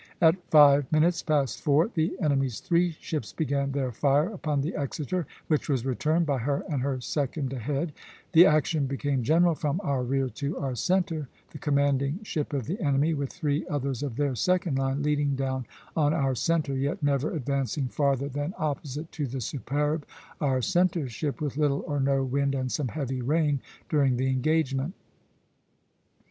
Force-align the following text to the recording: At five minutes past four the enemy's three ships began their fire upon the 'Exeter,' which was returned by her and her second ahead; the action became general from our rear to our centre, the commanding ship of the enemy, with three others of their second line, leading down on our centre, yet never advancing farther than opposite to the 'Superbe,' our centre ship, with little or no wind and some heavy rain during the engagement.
At 0.19 0.41
five 0.49 0.91
minutes 0.91 1.21
past 1.21 1.61
four 1.61 1.91
the 1.93 2.17
enemy's 2.19 2.59
three 2.59 2.97
ships 2.99 3.33
began 3.33 3.71
their 3.71 3.91
fire 3.91 4.29
upon 4.29 4.61
the 4.61 4.75
'Exeter,' 4.75 5.27
which 5.45 5.69
was 5.69 5.85
returned 5.85 6.25
by 6.25 6.39
her 6.39 6.63
and 6.67 6.81
her 6.81 6.99
second 6.99 7.53
ahead; 7.53 7.91
the 8.33 8.47
action 8.47 8.87
became 8.87 9.21
general 9.21 9.53
from 9.53 9.79
our 9.83 10.01
rear 10.01 10.27
to 10.29 10.57
our 10.57 10.73
centre, 10.73 11.27
the 11.51 11.59
commanding 11.59 12.17
ship 12.23 12.51
of 12.51 12.65
the 12.65 12.81
enemy, 12.81 13.13
with 13.13 13.31
three 13.31 13.63
others 13.67 14.01
of 14.01 14.15
their 14.15 14.33
second 14.33 14.79
line, 14.79 15.03
leading 15.03 15.35
down 15.35 15.67
on 15.95 16.15
our 16.15 16.33
centre, 16.33 16.73
yet 16.75 17.03
never 17.03 17.29
advancing 17.35 17.87
farther 17.87 18.27
than 18.27 18.55
opposite 18.57 19.11
to 19.11 19.27
the 19.27 19.39
'Superbe,' 19.39 20.07
our 20.41 20.63
centre 20.63 21.07
ship, 21.07 21.39
with 21.39 21.57
little 21.57 21.83
or 21.85 21.99
no 21.99 22.23
wind 22.23 22.55
and 22.55 22.71
some 22.71 22.87
heavy 22.87 23.21
rain 23.21 23.59
during 23.87 24.17
the 24.17 24.31
engagement. 24.31 24.95